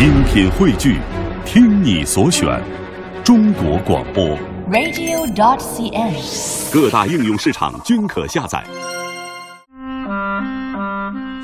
[0.00, 0.98] 精品汇聚，
[1.44, 2.48] 听你所选，
[3.22, 4.24] 中国广播。
[4.72, 6.72] radio.dot.cn，。
[6.72, 8.64] 各大应用市场均可下载。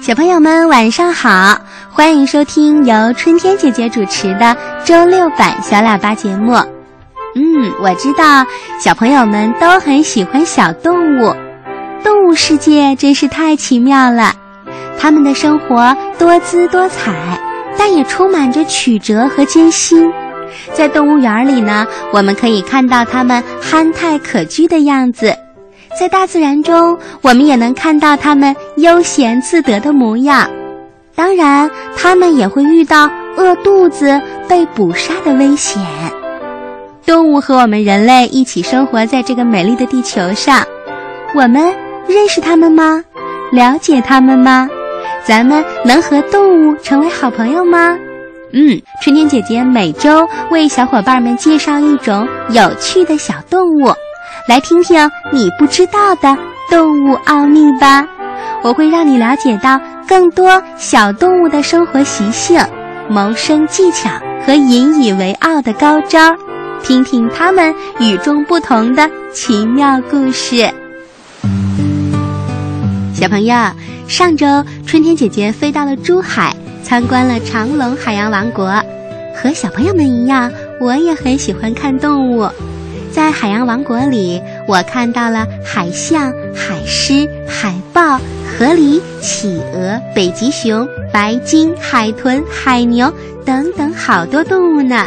[0.01, 6.55] 小朋友们晚上好，欢迎收听由春天姐姐主持的周六版小喇叭节目。
[7.35, 8.43] 嗯，我知道
[8.81, 11.37] 小朋友们都很喜欢小动物，
[12.03, 14.33] 动物世界真是太奇妙了。
[14.99, 17.39] 他们的生活多姿多彩，
[17.79, 20.11] 但也充满着曲折和艰辛。
[20.73, 25.33] 在动物园里呢，我们可以看到它们憨态可掬的样子；
[25.99, 30.49] 在大自然中，我们也能看到它们悠闲自得的模样。
[31.15, 35.83] 当然，它们也会遇到饿肚子、被捕杀的危险。
[37.05, 40.65] 动物和我们人类一起生活在这个美丽的地球上，
[41.35, 41.73] 我们
[42.07, 43.03] 认识它们吗？
[43.53, 44.69] 了解它们吗？
[45.27, 47.99] 咱们能和动物成为好朋友吗？
[48.53, 53.93] 嗯，春天姐姐每周为小伙伴们介绍一种有趣的小动物，
[54.49, 56.37] 来听听你不知道的
[56.71, 58.07] 动物奥秘吧。
[58.63, 62.61] 我会让你了解到更多小动物的生活习性、
[63.09, 64.09] 谋生技巧
[64.47, 66.33] 和引以为傲的高招，
[66.85, 70.73] 听听它们与众不同的奇妙故事。
[73.27, 73.57] 小朋友，
[74.07, 74.47] 上周
[74.87, 76.55] 春天姐姐飞到了珠海。
[76.85, 78.81] 参观了长隆海洋王国，
[79.35, 80.49] 和小朋友们一样，
[80.81, 82.49] 我也很喜欢看动物。
[83.11, 93.13] 在海洋王国里，我看到了海象、海狮、海豹、河狸、企鹅、北极熊、白鲸、海豚、海牛
[93.45, 95.05] 等等好多动物呢。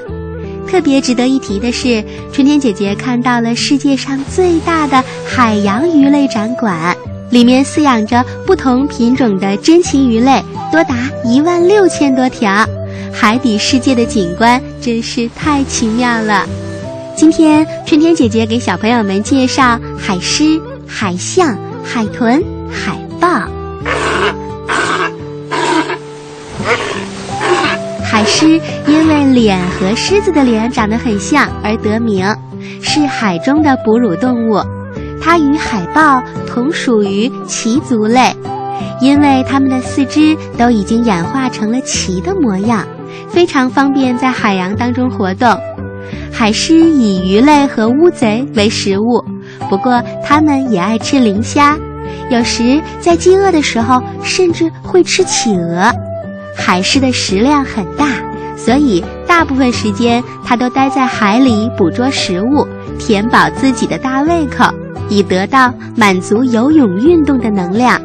[0.67, 6.93] 特别值得一提的是，春天姐姐看到了世界上最大的海洋鱼类展馆。
[7.31, 12.65] 里面饲养着不同品种的珍禽鱼类，多达一万六千多条。
[13.13, 16.47] 海底世界的景观真是太奇妙了。
[17.15, 23.29] 今天春天姐姐给小朋友们介绍海狮、海象、海豚、海豹。
[28.03, 32.25] 海狮因为脸和狮子的脸长得很像而得名，
[32.81, 34.63] 是海中的哺乳动物。
[35.21, 36.23] 它与海豹
[36.59, 38.35] 同属于鳍足类，
[38.99, 42.85] 因为它们的四肢都已经演化成了鳍的模样，
[43.29, 45.57] 非常方便在海洋当中活动。
[46.33, 49.23] 海狮以鱼类和乌贼为食物，
[49.69, 51.77] 不过它们也爱吃磷虾，
[52.29, 55.89] 有时在饥饿的时候甚至会吃企鹅。
[56.57, 58.07] 海狮的食量很大，
[58.57, 62.67] 所以大部分时间它都待在海里捕捉食物，
[62.99, 64.65] 填饱自己的大胃口。
[65.09, 67.99] 以得到满足游泳运动的能量。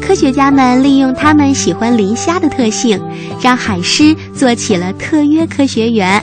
[0.00, 3.00] 科学家们利用它们喜欢磷虾的特性，
[3.42, 6.22] 让海狮做起了特约科学员。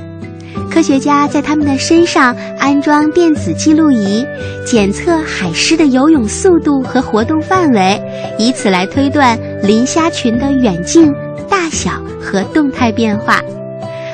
[0.69, 4.25] 科学家在它们的身上安装电子记录仪，
[4.65, 8.01] 检测海狮的游泳速度和活动范围，
[8.37, 11.11] 以此来推断磷虾群的远近、
[11.49, 13.39] 大小和动态变化。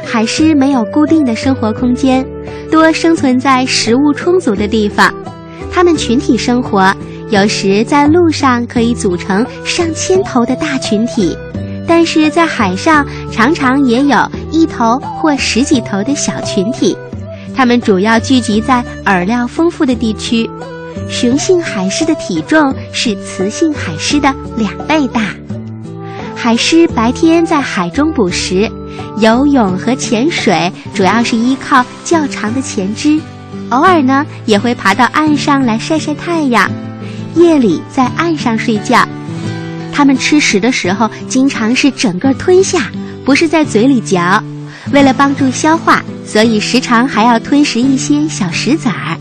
[0.06, 2.26] 海狮没有固定的生活空间，
[2.72, 5.14] 多生存在食物充足的地方。
[5.72, 6.94] 它们群体生活，
[7.30, 11.38] 有时在路上可以组成上千头的大群体，
[11.88, 16.98] 但是在海上常常也有一头或十几头的小群体。
[17.56, 20.50] 它们主要聚集在饵料丰富的地区。
[21.10, 25.34] 雄性海狮的体重是雌性海狮的两倍大。
[26.36, 28.70] 海狮白天在海中捕食，
[29.18, 33.20] 游泳和潜水主要是依靠较长的前肢。
[33.70, 36.70] 偶尔呢，也会爬到岸上来晒晒太阳，
[37.36, 39.08] 夜里在岸上睡觉。
[39.92, 42.90] 它们吃食的时候，经常是整个吞下，
[43.26, 44.44] 不是在嘴里嚼。
[44.92, 49.18] 为了帮助消化，所以时常还要吞食一些小石子儿。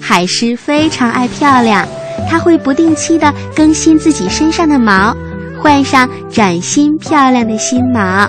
[0.00, 1.86] 海狮非常爱漂亮，
[2.28, 5.14] 它会不定期的更新自己身上的毛，
[5.60, 8.26] 换上崭新漂亮的新毛。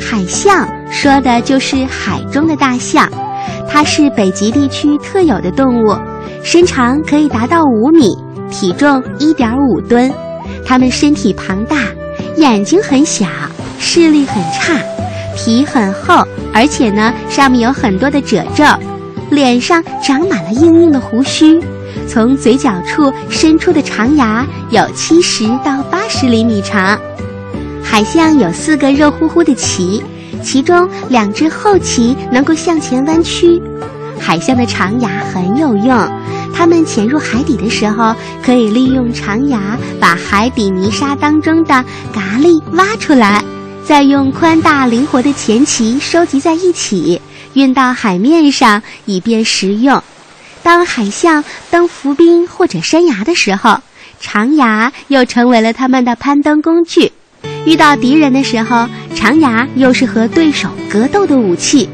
[0.00, 3.08] 海象说的就是海中的大象。
[3.68, 5.96] 它是北极地区特有的动物，
[6.42, 8.16] 身长可以达到五米，
[8.50, 10.12] 体重一点五吨。
[10.64, 11.76] 它们身体庞大，
[12.36, 13.26] 眼睛很小，
[13.78, 14.80] 视力很差，
[15.36, 18.64] 皮很厚，而且呢上面有很多的褶皱，
[19.30, 21.60] 脸上长满了硬硬的胡须，
[22.06, 26.98] 从嘴角处伸出的长牙有七十到八十厘米长。
[27.82, 30.02] 海象有四个热乎乎的鳍。
[30.44, 33.60] 其中两只后鳍能够向前弯曲，
[34.20, 36.22] 海象的长牙很有用。
[36.54, 38.14] 它们潜入海底的时候，
[38.44, 41.74] 可以利用长牙把海底泥沙当中的
[42.12, 43.42] 蛤蜊挖出来，
[43.84, 47.20] 再用宽大灵活的前鳍收集在一起，
[47.54, 50.00] 运到海面上以便食用。
[50.62, 53.80] 当海象登浮冰或者山崖的时候，
[54.20, 57.10] 长牙又成为了它们的攀登工具。
[57.66, 61.88] 遇到敌人的时候，长牙又是和对手格斗的武器。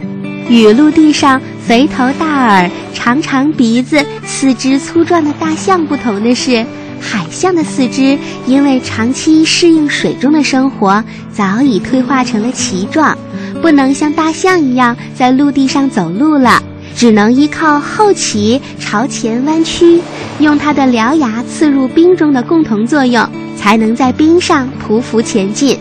[0.48, 6.66] 与陆地上肥头大耳、长长鼻子、四肢粗壮的大象不同的是，
[7.00, 13.16] 海象的四肢因为长期适应水中的生活，早已退化成了鳍状，
[13.62, 16.60] 不能像大象一样在陆地上走路了，
[16.96, 20.00] 只能依靠后鳍朝前弯曲，
[20.40, 23.24] 用它的獠牙刺入冰中的共同作用，
[23.60, 25.78] 才能在冰上匍匐前进。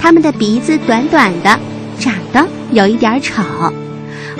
[0.00, 1.58] 它们的鼻子短短的，
[1.98, 3.42] 长得有一点丑。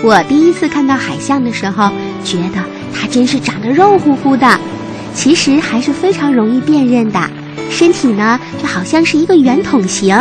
[0.03, 1.91] 我第一次看到海象的时候，
[2.25, 2.63] 觉得
[2.95, 4.59] 它真是长得肉乎乎的，
[5.13, 7.21] 其实还是非常容易辨认的。
[7.69, 10.17] 身体呢，就好像是一个圆筒形，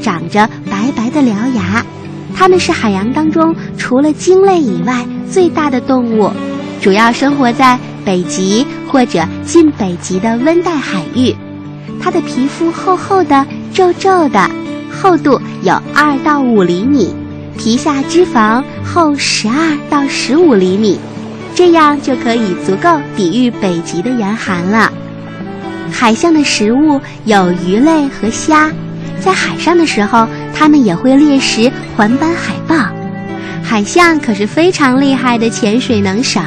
[0.00, 1.84] 长着白白的獠牙。
[2.36, 6.30] 它们是海洋当中除了鲸类以外最大的动物，
[6.80, 11.34] 主要生活在北极或者近北极的温带海域。
[12.04, 14.50] 它的皮肤厚厚的、皱皱的，
[14.92, 17.14] 厚度有二到五厘米。
[17.56, 21.00] 皮下脂肪厚十二到十五厘米，
[21.54, 24.92] 这样就可以足够抵御北极的严寒了。
[25.90, 28.70] 海象的食物有鱼类和虾，
[29.18, 32.76] 在海上的时候，它们也会猎食环斑海豹。
[33.62, 36.38] 海象可是非常厉害的潜水能手，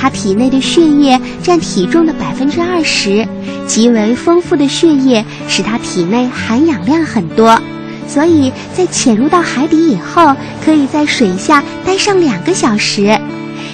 [0.00, 3.26] 它体内的血液占体重的百分之二十，
[3.66, 7.60] 极为丰富的血液使它体内含氧量很多。
[8.06, 10.34] 所以在潜入到海底以后，
[10.64, 13.18] 可以在水下待上两个小时。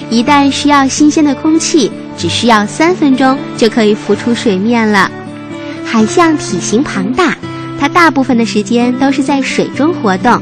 [0.09, 5.09] 一旦需要新鲜的空气，只需要三分钟就可以浮出水面了。
[5.85, 7.37] 海象体型庞大，
[7.79, 10.41] 它大部分的时间都是在水中活动。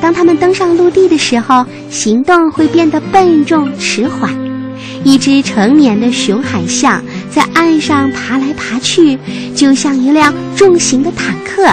[0.00, 4.43] 当它们登上陆地的时候，行动会变得笨重迟缓。
[5.04, 9.18] 一只成年的雄海象在岸上爬来爬去，
[9.54, 11.68] 就像一辆重型的坦克。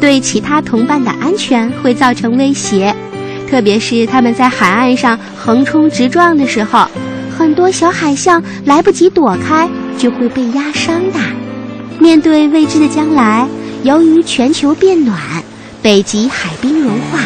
[0.00, 2.94] 对其他同伴的安全会造成威胁，
[3.50, 6.86] 特别是他们在海岸上横冲直撞的时候，
[7.36, 9.68] 很多小海象来不及躲开
[9.98, 11.18] 就会被压伤的。
[11.98, 13.46] 面对未知的将来，
[13.82, 15.18] 由于全球变暖、
[15.82, 17.18] 北极海冰融化、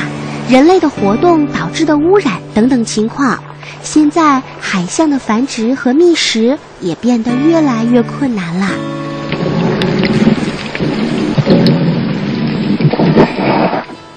[0.49, 3.39] 人类的活动导致的污染等等情况，
[3.85, 8.69] 现在海象的繁殖和觅食也变得越来越困难了。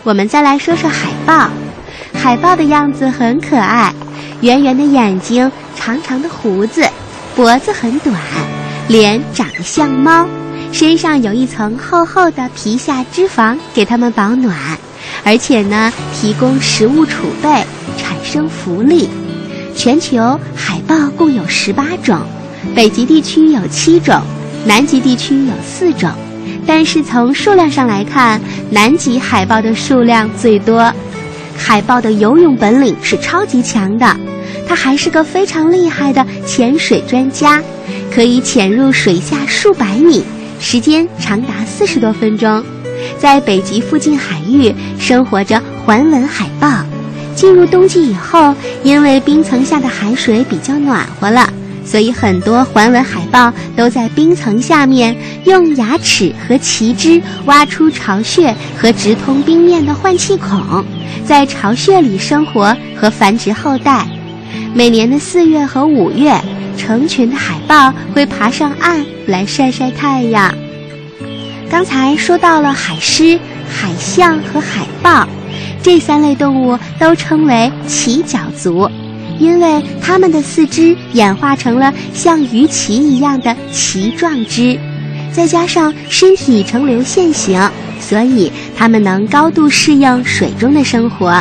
[0.04, 1.50] 我们再来说说海豹。
[2.14, 3.94] 海豹的样子很可爱，
[4.42, 6.88] 圆圆的眼睛，长长的胡子，
[7.36, 8.16] 脖子很短，
[8.88, 10.26] 脸长得像猫，
[10.72, 14.58] 身上有一层厚厚的皮下脂肪给它们保暖，
[15.24, 17.50] 而且呢，提供食物储备，
[17.98, 19.08] 产生浮力。
[19.78, 20.18] 全球
[20.56, 22.20] 海豹共有十八种，
[22.76, 24.20] 北极地区有七种，
[24.66, 26.10] 南极地区有四种。
[26.66, 28.42] 但是从数量上来看，
[28.72, 30.92] 南极海豹的数量最多。
[31.56, 34.18] 海豹的游泳本领是超级强的，
[34.68, 37.62] 它还是个非常厉害的潜水专家，
[38.12, 40.24] 可以潜入水下数百米，
[40.60, 42.64] 时间长达四十多分钟。
[43.20, 46.84] 在北极附近海域生活着环纹海豹。
[47.38, 51.48] 进入冬季以后，因为冰层下的海水比较暖和了。
[51.86, 60.84] 所以，很多环纹海豹都在冰层下面用牙齿和鳍肢挖出巢穴和直通冰面的换气孔，
[61.24, 64.06] 在巢穴里生活和繁殖后代。
[64.74, 66.36] 每年的四月和五月，
[66.76, 70.54] 成群的海豹会爬上岸来晒晒太阳。
[71.70, 75.26] 刚才说到了海狮、海象和海豹，
[75.82, 78.90] 这三类动物都称为鳍脚族。
[79.40, 84.80] 因为它们的四肢演化成了像鱼鳍一样的鳍状肢，
[85.32, 87.62] 再加上身体呈流线型，
[88.00, 91.40] 所以它们能高度适应水中的生活。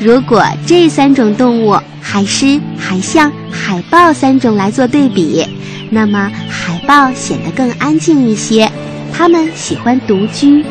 [0.00, 5.46] 如果这三种动物——海狮、海象、海豹三种来做对比，
[5.90, 8.70] 那么海豹显得更安静一些，
[9.12, 10.64] 它们喜欢独居。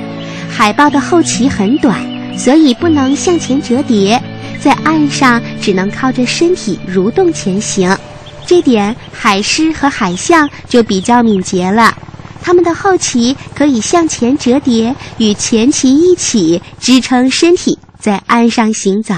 [0.49, 1.99] 海豹的后鳍很短，
[2.37, 4.21] 所以不能向前折叠。
[4.59, 7.97] 在岸上只能靠着身体蠕动前行，
[8.45, 11.93] 这点海狮和海象就比较敏捷了。
[12.41, 19.13] 它们的后鳍可以向前折叠，与前鳍一起支撑身体在岸上行走。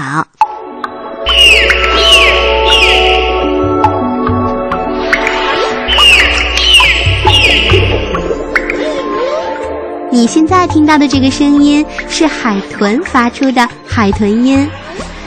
[10.16, 14.66] 你现在听到的这个声音是海豚发出的海豚音。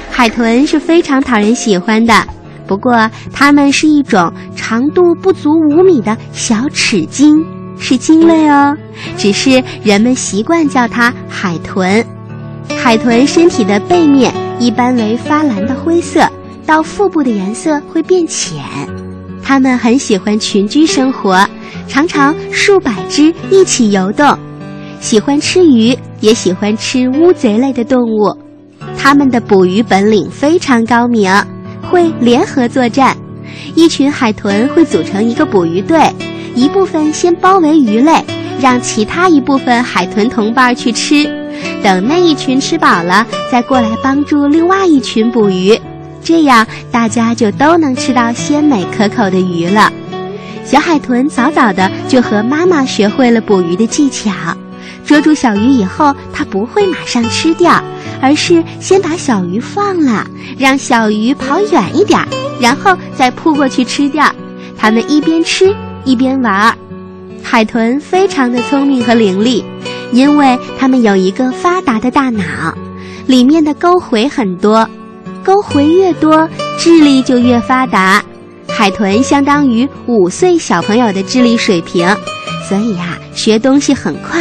[0.10, 2.12] 海豚是非常讨人喜欢的，
[2.66, 7.46] 不过它们是一种长度不足五米的小齿鲸，
[7.78, 8.76] 是鲸类哦。
[9.16, 12.04] 只是人们习惯叫它海豚。
[12.76, 16.28] 海豚身体的背面一般为发蓝的灰色，
[16.66, 18.58] 到腹部的颜色会变浅。
[19.44, 21.48] 它们很喜欢群居生活，
[21.88, 24.36] 常常数百只一起游动，
[25.00, 28.36] 喜欢吃鱼，也喜欢吃乌贼类的动物。
[28.98, 31.32] 它们的捕鱼本领非常高明，
[31.90, 33.16] 会联合作战。
[33.76, 36.02] 一群海豚会组成一个捕鱼队，
[36.54, 38.24] 一部分先包围鱼类，
[38.60, 41.26] 让其他一部分海豚同伴去吃，
[41.82, 45.80] 等那一群吃饱了，再过来帮助另外一群捕鱼。
[46.22, 49.92] 这样，大家就都能吃到鲜美可口的鱼了。
[50.66, 54.32] 小海豚早早的就和妈妈学会了捕鱼的技巧。
[55.10, 57.84] 捉住小鱼以后，它不会马上吃掉，
[58.22, 60.24] 而是先把小鱼放了，
[60.56, 62.24] 让小鱼跑远一点，
[62.62, 64.24] 然后再扑过去吃掉。
[64.78, 65.76] 它们一边吃
[66.06, 66.76] 一边玩儿。
[67.42, 69.64] 海豚非常的聪明和伶俐，
[70.12, 72.44] 因为它们有一个发达的大脑，
[73.26, 74.88] 里面的沟回很多。
[75.44, 76.48] 沟回越多，
[76.78, 78.24] 智力就越发达。
[78.68, 82.08] 海豚相当于五岁小朋友的智力水平，
[82.70, 84.40] 所以呀，学东西很快。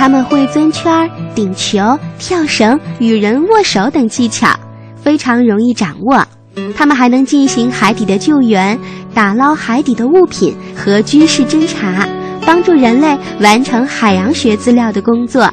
[0.00, 1.78] 他们会钻圈、顶球、
[2.18, 4.48] 跳绳、与人握手等技巧，
[4.96, 6.26] 非常容易掌握。
[6.74, 8.78] 他们还能进行海底的救援，
[9.12, 12.08] 打捞海底的物品和军事侦察，
[12.46, 15.52] 帮助人类完成海洋学资料的工作。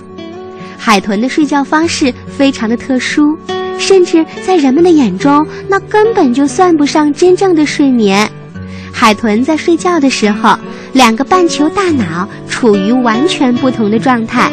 [0.77, 3.37] 海豚的睡觉方式非常的特殊。
[3.77, 8.27] 甚至在人们的眼中，那根本就算不上真正的睡眠。
[8.99, 10.57] 海豚在睡觉的时候，
[10.91, 14.51] 两个半球大脑处于完全不同的状态。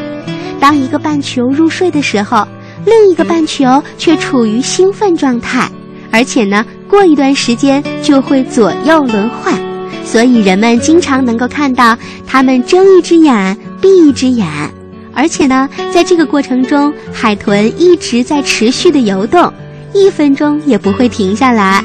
[0.60, 2.46] 当一个半球入睡的时候，
[2.84, 5.66] 另一个半球却处于兴奋状态，
[6.10, 9.54] 而且呢，过一段时间就会左右轮换。
[10.04, 11.96] 所以人们经常能够看到
[12.26, 14.46] 它们睁一只眼闭一只眼。
[15.14, 19.50] 而且呢，在这个过程中，海豚一直在持续的游动，
[19.94, 21.82] 一分钟也不会停下来。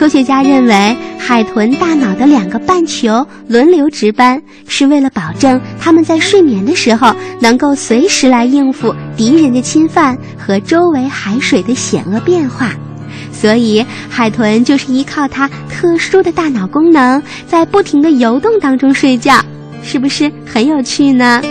[0.00, 12.72] 科学家认为，海豚大脑的两个半球轮流值班，是为了保证它们在睡眠的时候能够随时来应付敌人的侵犯和周围海水的险恶变化。
[13.30, 19.44] 所以，海豚就是依靠它特殊的大脑功能，在不停的游动当中睡觉，
[19.82, 21.42] 是不是很有趣呢？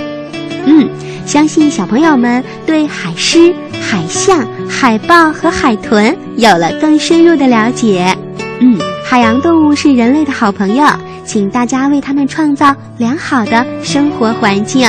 [0.66, 0.90] 嗯，
[1.24, 8.18] 相信小朋友们对海狮、海象、海豹和海豚有了更深入的了解。
[8.62, 10.86] 嗯，海洋动物是人类的好朋友，
[11.26, 14.86] 请大家为它们创造良好的生活环境。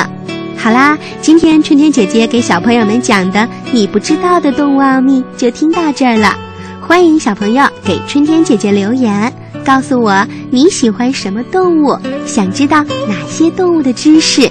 [0.57, 6.37] 好啦，今天春天姐姐给小朋友们讲的你不知道的动物奥秘就听到这儿了。
[6.81, 9.33] 欢迎小朋友给春天姐姐留言，
[9.65, 11.97] 告诉我你喜欢什么动物，
[12.27, 14.51] 想知道哪些动物的知识。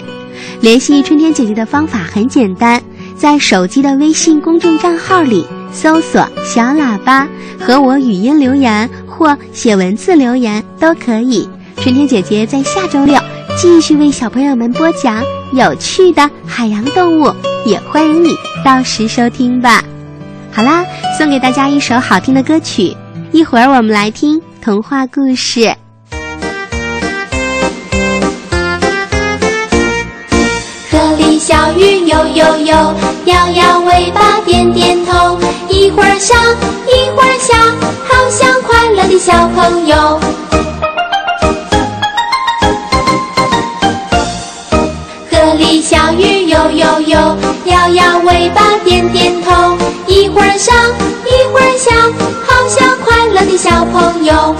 [0.62, 2.82] 联系春天姐姐的方法很简单，
[3.18, 7.28] 在手机的微信公众账号里搜索“小喇叭”，
[7.60, 11.48] 和我语音留言或写文字留言都可以。
[11.76, 13.20] 春天姐姐在下周六
[13.58, 15.22] 继续为小朋友们播讲
[15.52, 17.30] 有趣的海洋动物，
[17.66, 18.34] 也欢迎你
[18.64, 19.84] 到时收听吧。
[20.54, 20.86] 好啦，
[21.18, 22.96] 送给大家一首好听的歌曲，
[23.34, 25.76] 一会儿我们来听童话故事。
[31.60, 32.74] 小鱼游游游，
[33.26, 35.38] 摇摇尾巴，点点头，
[35.68, 36.34] 一会儿笑，
[36.88, 37.54] 一会儿笑，
[38.08, 40.18] 好像快乐的小朋友。
[45.30, 50.72] 河里小鱼游游游，摇摇尾巴，点点头，一会儿笑，
[51.26, 51.92] 一会儿笑，
[52.48, 54.56] 好像快乐的小朋友。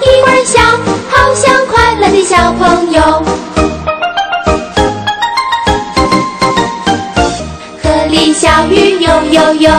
[0.00, 0.60] 一会儿笑
[1.10, 3.22] 好像快乐的小朋友。
[7.82, 9.70] 河里小鱼游游游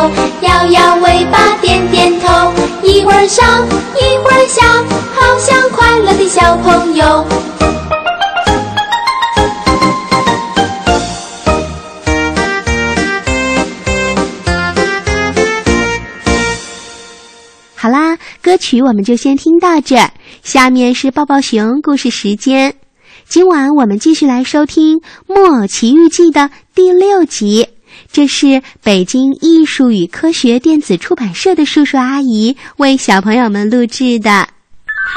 [0.41, 2.51] 摇摇尾巴点点头。
[2.81, 3.43] 一会儿笑
[3.95, 4.61] 一会儿笑
[5.15, 7.25] 好像快乐的小朋友。
[18.69, 20.11] 曲我们就先听到这儿。
[20.43, 22.75] 下面是抱抱熊故事时间，
[23.27, 27.67] 今晚我们继续来收听《木偶奇遇记》的第六集。
[28.11, 34.47] 这是北京艺术与科学电子出版社的叔叔阿姨为小朋友们录制的。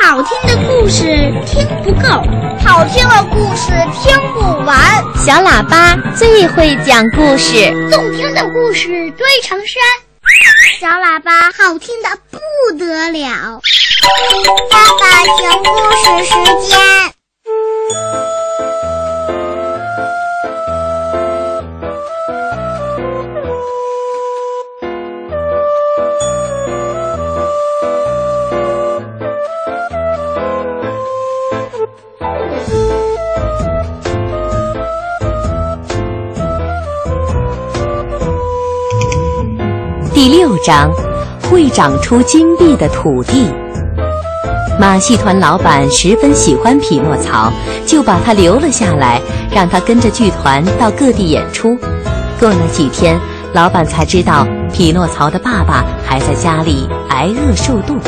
[0.01, 1.05] 好听的故事
[1.45, 2.09] 听不够，
[2.65, 3.71] 好听的故事
[4.03, 4.79] 听不完。
[5.15, 10.12] 小喇叭最会讲故事，动听的故事堆成山。
[10.81, 13.61] 小喇叭好听的不得了。
[14.69, 17.22] 爸爸讲故事时间。
[40.23, 40.89] 第六章，
[41.51, 43.45] 会长出金币的土地。
[44.79, 47.53] 马戏团老板十分喜欢匹诺曹，
[47.85, 49.21] 就把他留了下来，
[49.53, 51.77] 让他跟着剧团到各地演出。
[52.39, 53.21] 过了几天，
[53.53, 57.99] 老板才知道匹诺曹的爸爸还在家里挨饿受冻，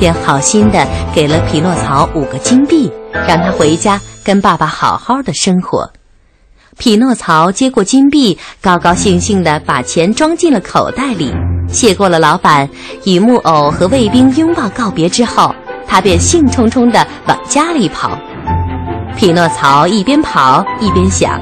[0.00, 2.90] 便好心的给了匹诺曹五个金币，
[3.28, 5.88] 让他回家跟爸爸好好的生活。
[6.76, 11.32] 匹诺曹接过金币，高高兴兴地把钱装进了口袋里。
[11.72, 12.68] 谢过了老板，
[13.04, 15.52] 与木偶和卫兵拥抱告别之后，
[15.88, 18.16] 他便兴冲冲地往家里跑。
[19.16, 21.40] 匹诺曹一边跑一边想：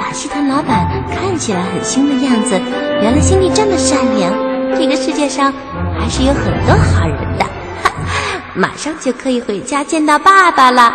[0.00, 2.60] 马戏团老板看起来很凶的样子，
[3.00, 4.32] 原来心里这么善良。
[4.78, 5.52] 这个世界上
[5.98, 7.44] 还是有很多好人的，
[7.82, 7.90] 哈，
[8.54, 10.92] 马上就可以回家见到爸爸了。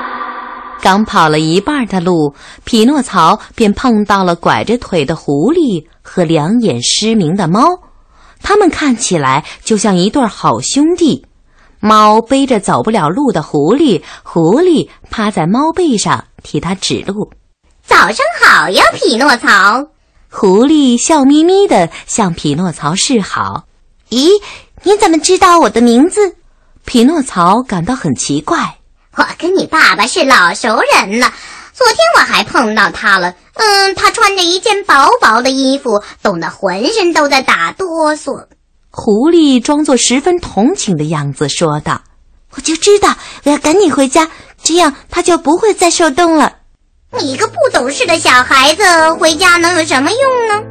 [0.81, 7.61] 刚跑了一半的路，匹诺曹便碰到了拐着腿的狐狸和两眼失明的猫。
[8.41, 11.25] 他们看起来就像一对好兄弟。
[11.79, 17.31] 猫背着走不了路的狐狸，狐狸趴在猫背上替它指路。
[17.83, 19.87] 早上好呀，匹诺曹！
[20.29, 23.63] 狐狸笑眯眯地向匹诺曹示好。
[24.09, 24.29] 咦，
[24.83, 26.35] 你怎么知道我的名字？
[26.85, 28.77] 匹诺曹感到很奇怪。
[29.17, 31.33] 我跟你爸爸是老熟人了，
[31.73, 33.33] 昨天我还碰到他了。
[33.55, 38.45] 嗯，他穿着一件薄薄的衣服，冻得浑身都在打哆嗦。
[38.89, 42.01] 狐狸装作十分同情的样子说道
[42.55, 44.29] ：“我就知道，我要赶紧回家，
[44.61, 46.53] 这样他就不会再受冻了。
[47.19, 50.67] 你个不懂事的小孩子，回家能有什么用呢？”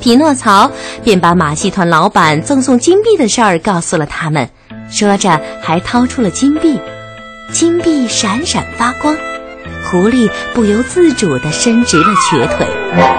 [0.00, 0.70] 匹诺曹
[1.04, 4.48] 便把马戏团老板赠送金币的事儿告诉了他们，
[4.90, 6.80] 说着还掏出了金币。
[7.52, 9.14] 金币闪闪发光，
[9.90, 12.64] 狐狸不由自主地伸直了瘸腿，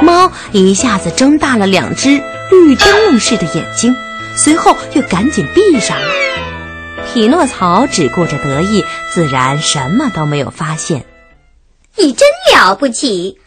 [0.01, 2.09] 猫一下子睁大了两只
[2.49, 3.93] 绿灯笼似的眼睛，
[4.37, 6.07] 随后又赶紧闭上了。
[7.05, 11.05] 匹诺曹只顾着得意，自然什么都没有发现。
[11.97, 13.37] 你真了不起，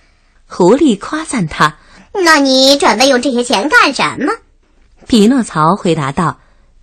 [0.46, 1.76] 狐狸夸赞他。
[2.12, 4.34] 那你准备用这些钱干什么？
[5.08, 6.40] 匹诺曹回答道。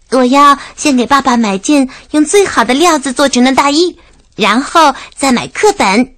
[0.09, 3.97] 我要先给爸爸买件用最好的料子做成的大衣，
[4.35, 6.15] 然后再买课本。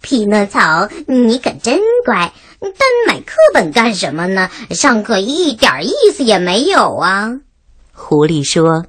[0.00, 2.72] 匹诺曹，你可真乖，但
[3.06, 4.50] 买课本干什么呢？
[4.70, 7.30] 上课一点意思也没有啊！
[7.92, 8.86] 狐狸说：“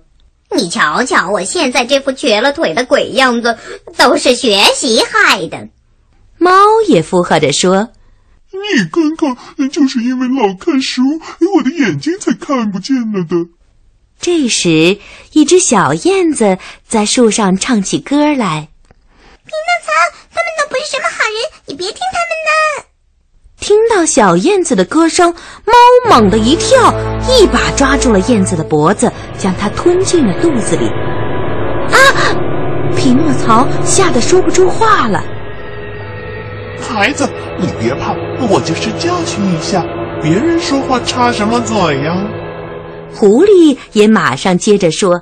[0.56, 3.58] 你瞧瞧，我现在这副瘸了腿的鬼样子，
[3.98, 5.68] 都是学习害的。”
[6.40, 6.52] 猫
[6.88, 7.90] 也附和着说
[8.52, 11.02] ：“你看看，就是因为老看书，
[11.58, 13.50] 我的眼睛才看不见了的。”
[14.20, 15.00] 这时，
[15.34, 18.70] 一只小燕子在树上唱起歌来。
[19.44, 19.92] 匹诺曹，
[20.34, 22.86] 他们都不是什么好人，你别听他们的。
[23.60, 25.34] 听到小燕子的歌声，
[25.66, 25.74] 猫
[26.10, 26.94] 猛地一跳，
[27.30, 30.88] 一把抓住了燕子的脖子，将它吞进了肚子里。
[31.92, 31.98] 啊！
[32.96, 35.24] 匹诺曹吓得说不出话了。
[36.82, 38.14] 孩子，你别怕，
[38.50, 39.84] 我就是教训一下，
[40.22, 42.16] 别人说话插什么嘴呀？
[43.14, 45.22] 狐狸也马上接着说：“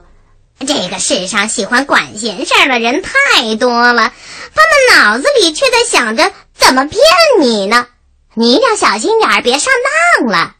[0.67, 4.11] 这个世上喜欢管闲事的人太多了，
[4.53, 6.99] 他们脑子里却在想着怎么骗
[7.39, 7.87] 你呢。
[8.35, 9.73] 你要小心点儿，别上
[10.19, 10.55] 当了。”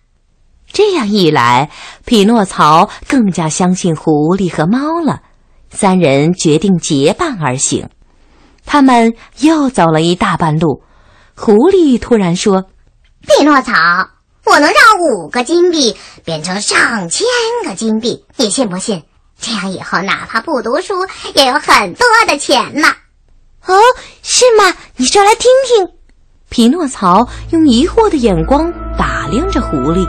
[0.72, 1.70] 这样一来，
[2.06, 5.22] 匹诺曹更加相信狐狸和猫了。
[5.70, 7.90] 三人决定结伴而行。
[8.66, 10.84] 他们又走了一大半路，
[11.36, 12.66] 狐狸突然说
[13.28, 13.74] ：“匹诺曹。”
[14.46, 17.28] 我能让五个金币变成上千
[17.66, 19.04] 个金币，你信不信？
[19.42, 20.94] 这样以后哪怕不读书，
[21.34, 22.88] 也有很多的钱呢。
[23.66, 23.76] 哦，
[24.22, 24.74] 是吗？
[24.98, 25.90] 你说来听听。
[26.50, 30.08] 匹诺曹用疑惑的眼光打量着狐狸。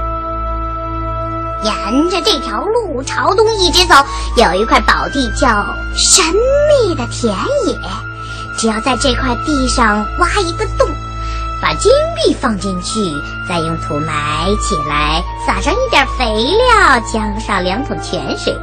[1.62, 3.94] 沿着这条路朝东一直走，
[4.36, 7.34] 有一块宝地叫神秘的田
[7.66, 7.78] 野。
[8.56, 10.88] 只要在这块地上挖一个洞，
[11.60, 13.04] 把金币放进去，
[13.46, 18.58] 再用土埋起来，撒上一点肥料，浇上两桶泉水，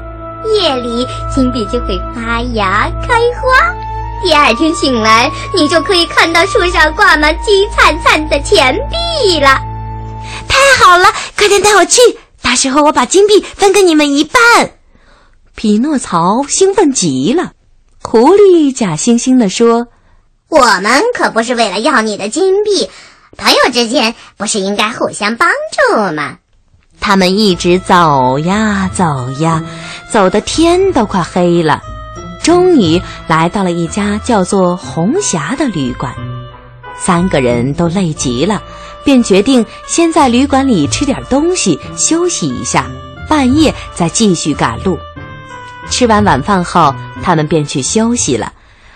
[0.56, 3.76] 夜里金币就会发芽开花。
[4.24, 9.60] 第二天醒来，你就可以看到树上挂满金灿灿的钱币了。
[10.48, 11.06] 太好了，
[11.38, 12.02] 快点带我去！
[12.42, 14.72] 到时候我把金币分给你们一半。
[15.56, 17.52] 匹诺曹兴奋极了。
[18.02, 19.88] 狐狸假惺惺地说
[20.50, 22.90] ：“我们可不是为了要你的金币，
[23.36, 26.38] 朋友之间不是应该互相帮助吗？”
[27.00, 29.64] 他们一直走呀走呀，
[30.12, 31.82] 走的天都快黑了，
[32.44, 36.14] 终于来到了一家叫做红霞的旅馆。
[36.98, 38.62] 三个人都累极了。
[39.06, 42.88] 便决定先在旅馆里吃点东西，休息一下，
[43.30, 45.00] 半夜再继续赶路。
[45.90, 48.52] 吃完晚饭后，他们便去休息了，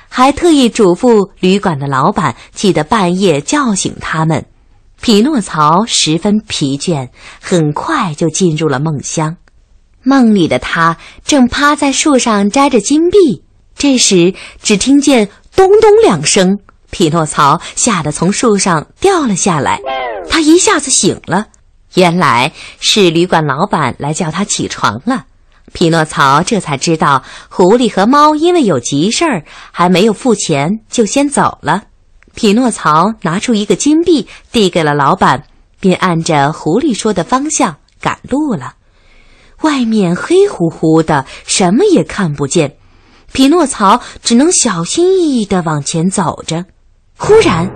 [0.10, 4.44] 还特意嘱咐旅馆的老板，记得半夜叫醒他们。
[5.02, 7.10] 匹诺曹十分疲倦，
[7.42, 9.36] 很快就进入了梦乡。
[10.04, 13.44] 梦里的他正趴在树上摘着金币，
[13.76, 16.60] 这时只听见咚咚两声。
[16.92, 19.80] 匹诺曹吓得从树上掉了下来，
[20.30, 21.48] 他一下子醒了，
[21.96, 25.26] 原来是旅馆老板来叫他起床了。
[25.74, 31.86] 匹诺曹这才知道，狐狸和猫因为有急事儿，还没有付钱就先走了。
[32.34, 35.44] 匹诺曹拿出一个金币递给了老板，
[35.80, 38.76] 便按着狐狸说的方向赶路了。
[39.62, 42.78] 外面黑乎乎的，什么也看不见，
[43.32, 46.66] 匹诺曹只能小心翼翼地往前走着。
[47.18, 47.70] 忽然，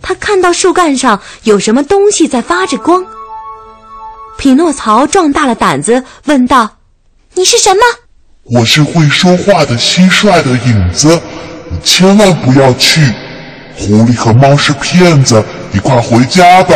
[0.00, 3.04] 他看到树干上有什么东西在发着光。
[4.38, 6.76] 匹诺曹壮大了胆子问道
[7.34, 7.80] ：“你是什么
[8.54, 11.20] ？”“我是会说话的蟋蟀的影子，
[11.70, 13.00] 你千万不要去。
[13.78, 16.74] 狐狸和猫是骗子，你快回家吧。”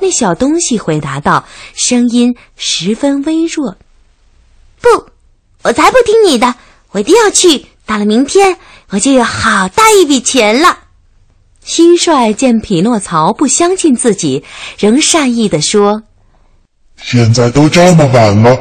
[0.00, 3.76] 那小东西回答道，声音十分微弱
[4.80, 4.88] ：“不，
[5.62, 6.54] 我才不听你的，
[6.90, 7.66] 我一定要去。
[7.84, 8.56] 到了明天。”
[8.90, 10.78] 我就有好大一笔钱了。
[11.66, 14.44] 蟋蟀见匹诺曹不相信自己，
[14.78, 16.04] 仍善意地说
[17.02, 18.56] ：“现在都这么晚了，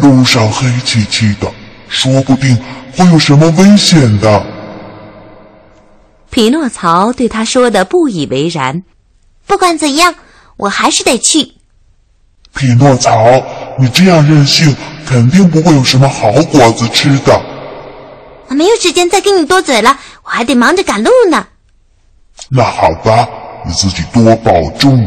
[0.00, 1.50] 路上黑漆漆的，
[1.88, 2.54] 说不定
[2.94, 4.44] 会有什么危险的。”
[6.30, 8.82] 匹诺曹对他说的不以为然。
[9.46, 10.14] 不管怎样，
[10.56, 11.54] 我还是得去。
[12.54, 13.42] 匹诺曹，
[13.78, 14.74] 你这样任性，
[15.06, 17.40] 肯定不会有什么好果子吃的。
[18.48, 21.46] 我没有时间再跟你多嘴了，我还得忙着赶路呢。
[22.48, 23.28] 那好吧，
[23.66, 25.04] 你自己多保重。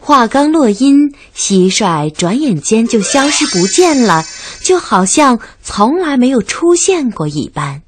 [0.00, 4.24] 话刚落音，蟋蟀转眼间就消失不见了，
[4.60, 7.82] 就好像从来没有出现过一般。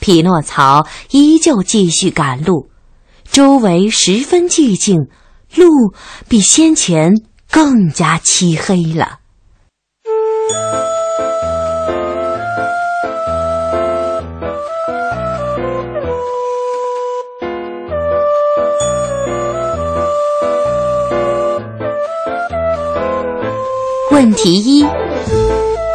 [0.00, 2.68] 匹诺曹依旧继续赶路，
[3.24, 5.08] 周围十分寂静，
[5.54, 5.92] 路
[6.28, 7.12] 比先前
[7.50, 9.18] 更加漆黑了。
[24.12, 24.86] 问题一：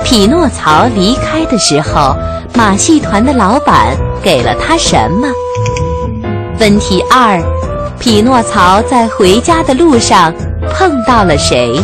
[0.05, 2.15] 匹诺曹离开的时候，
[2.53, 5.27] 马戏团的老板给了他什么？
[6.59, 7.41] 问题二：
[7.99, 10.33] 匹诺曹在回家的路上
[10.71, 11.81] 碰到了谁？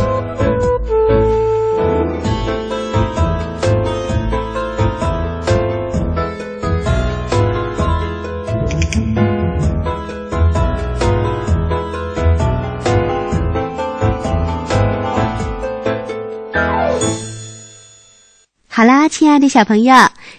[18.69, 19.95] 好啦，亲爱的小朋友，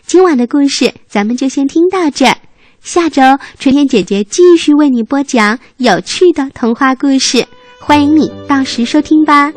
[0.08, 2.34] 今晚的故事咱们就先听到这儿。
[2.80, 3.20] 下周
[3.58, 7.46] 春天姐姐继续为你播讲有趣的童话故事，
[7.78, 9.52] 欢迎你到时收听吧。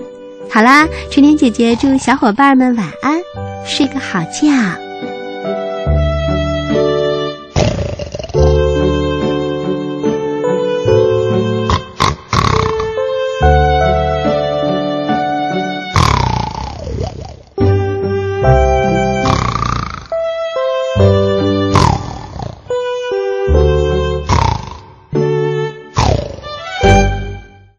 [0.51, 3.17] 好啦，春天姐姐祝小伙伴们晚安，
[3.65, 4.90] 睡个好觉。